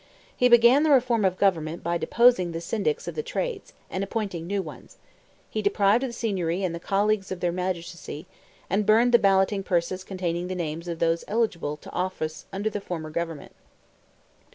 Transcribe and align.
He 0.35 0.49
began 0.49 0.81
the 0.81 0.89
reform 0.89 1.23
of 1.23 1.37
government 1.37 1.83
by 1.83 1.99
deposing 1.99 2.53
the 2.53 2.59
Syndics 2.59 3.07
of 3.07 3.13
the 3.13 3.21
trades, 3.21 3.73
and 3.87 4.03
appointing 4.03 4.47
new 4.47 4.59
ones; 4.63 4.97
he 5.47 5.61
deprived 5.61 6.01
the 6.03 6.11
Signory 6.11 6.63
and 6.63 6.73
the 6.73 6.79
Colleagues 6.79 7.31
of 7.31 7.39
their 7.39 7.51
magistracy, 7.51 8.25
and 8.67 8.87
burned 8.87 9.11
the 9.13 9.19
balloting 9.19 9.61
purses 9.61 10.03
containing 10.03 10.47
the 10.47 10.55
names 10.55 10.87
of 10.87 10.97
those 10.97 11.23
eligible 11.27 11.77
to 11.77 11.91
office 11.91 12.47
under 12.51 12.71
the 12.71 12.81
former 12.81 13.11
government. 13.11 13.51